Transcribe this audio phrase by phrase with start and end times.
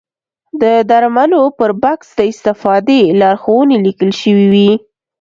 [0.61, 4.71] د درملو پر بکس د استفادې لارښوونې لیکل شوې وي.